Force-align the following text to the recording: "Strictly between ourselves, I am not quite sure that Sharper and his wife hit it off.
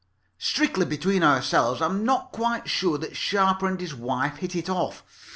"Strictly 0.39 0.87
between 0.87 1.21
ourselves, 1.21 1.79
I 1.79 1.85
am 1.85 2.03
not 2.03 2.31
quite 2.31 2.67
sure 2.67 2.97
that 2.97 3.15
Sharper 3.15 3.67
and 3.67 3.79
his 3.79 3.93
wife 3.93 4.37
hit 4.37 4.55
it 4.55 4.67
off. 4.67 5.03